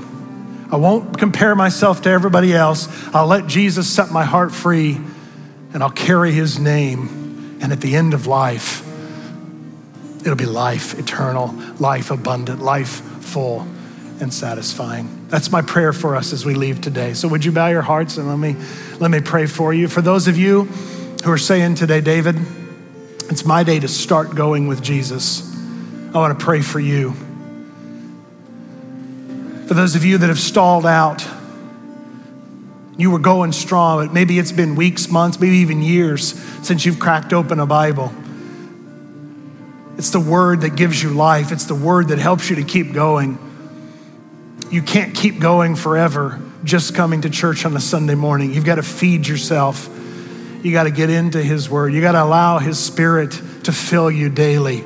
[0.72, 2.88] I won't compare myself to everybody else.
[3.14, 4.98] I'll let Jesus set my heart free
[5.74, 7.58] and I'll carry his name.
[7.62, 8.82] And at the end of life,
[10.22, 13.68] it'll be life eternal, life abundant, life full
[14.20, 15.28] and satisfying.
[15.28, 17.14] That's my prayer for us as we leave today.
[17.14, 18.56] So would you bow your hearts and let me
[19.00, 19.88] let me pray for you.
[19.88, 20.64] For those of you
[21.24, 22.36] who are saying today, David,
[23.30, 25.56] it's my day to start going with Jesus.
[26.14, 27.14] I want to pray for you.
[29.68, 31.28] For those of you that have stalled out,
[32.98, 36.34] you were going strong, but maybe it's been weeks, months, maybe even years
[36.66, 38.12] since you've cracked open a Bible.
[39.98, 42.94] It's the word that gives you life, it's the word that helps you to keep
[42.94, 43.38] going.
[44.70, 48.54] You can't keep going forever just coming to church on a Sunday morning.
[48.54, 49.90] You've got to feed yourself.
[50.64, 51.94] You got to get into His Word.
[51.94, 53.32] You got to allow His Spirit
[53.64, 54.84] to fill you daily.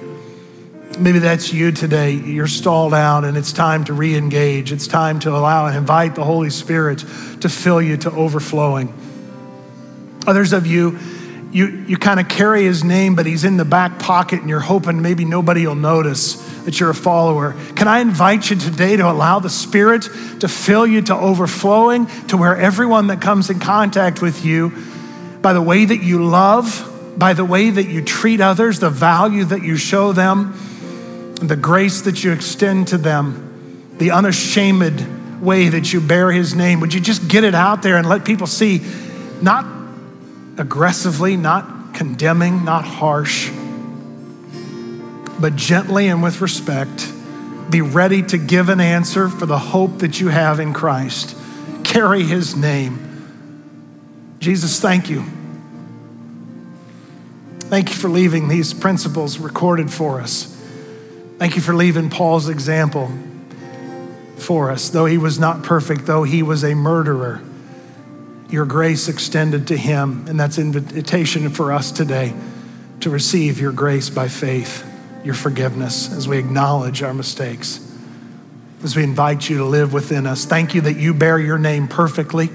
[1.00, 2.12] Maybe that's you today.
[2.12, 4.72] You're stalled out and it's time to re engage.
[4.72, 7.00] It's time to allow and invite the Holy Spirit
[7.40, 8.94] to fill you to overflowing.
[10.28, 11.00] Others of you,
[11.52, 14.62] you, you kind of carry his name, but he's in the back pocket and you're
[14.62, 17.56] hoping maybe nobody will notice that you're a follower.
[17.76, 20.04] Can I invite you today to allow the Spirit
[20.40, 24.72] to fill you to overflowing to where everyone that comes in contact with you,
[25.42, 26.88] by the way that you love,
[27.18, 30.54] by the way that you treat others, the value that you show them,
[31.42, 36.80] the grace that you extend to them, the unashamed way that you bear his name.
[36.80, 38.82] Would you just get it out there and let people see,
[39.42, 39.81] not
[40.58, 43.52] aggressively, not condemning, not harsh,
[45.40, 47.12] but gently and with respect,
[47.70, 51.36] be ready to give an answer for the hope that you have in Christ.
[51.84, 54.36] Carry his name.
[54.40, 55.24] Jesus, thank you.
[57.62, 60.46] Thank you for leaving these principles recorded for us.
[61.38, 63.10] Thank you for leaving Paul's example
[64.38, 64.90] for us.
[64.90, 67.42] Though he was not perfect, though he was a murderer,
[68.52, 70.26] your grace extended to him.
[70.28, 72.34] And that's invitation for us today
[73.00, 74.86] to receive your grace by faith,
[75.24, 77.80] your forgiveness, as we acknowledge our mistakes,
[78.84, 80.46] as we invite you to live within us.
[80.46, 82.50] Thank you that you bear your name perfectly.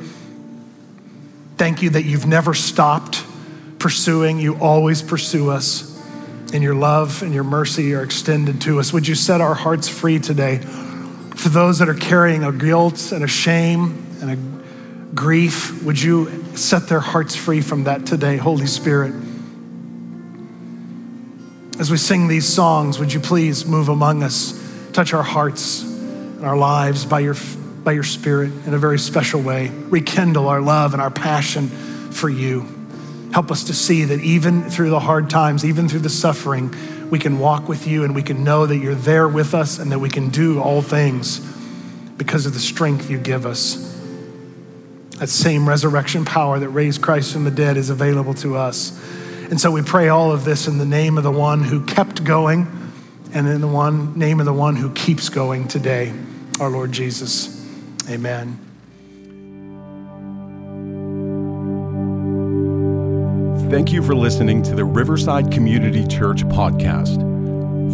[1.57, 3.24] Thank you that you've never stopped
[3.78, 5.94] pursuing, you always pursue us.
[6.53, 8.92] And your love and your mercy are extended to us.
[8.92, 13.24] Would you set our hearts free today for those that are carrying a guilt and
[13.24, 14.66] a shame and a
[15.15, 15.83] grief?
[15.85, 19.15] Would you set their hearts free from that today, Holy Spirit?
[21.79, 24.59] As we sing these songs, would you please move among us,
[24.93, 27.37] touch our hearts and our lives by your,
[27.85, 29.69] by your Spirit in a very special way?
[29.69, 32.67] Rekindle our love and our passion for you.
[33.33, 36.75] Help us to see that even through the hard times, even through the suffering,
[37.11, 39.93] we can walk with you and we can know that you're there with us and
[39.93, 41.41] that we can do all things
[42.17, 43.95] because of the strength you give us.
[45.19, 48.99] That same resurrection power that raised Christ from the dead is available to us.
[49.51, 52.25] And so we pray all of this in the name of the one who kept
[52.25, 52.67] going
[53.33, 56.12] and in the one name of the one who keeps going today,
[56.61, 57.53] our Lord Jesus.
[58.09, 58.59] Amen.
[63.71, 67.21] Thank you for listening to the Riverside Community Church podcast.